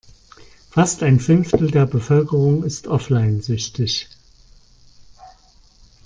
Fast 0.71 1.03
ein 1.03 1.19
Fünftel 1.19 1.69
der 1.69 1.85
Bevölkerung 1.85 2.63
ist 2.63 2.87
offline-süchtig. 2.87 4.09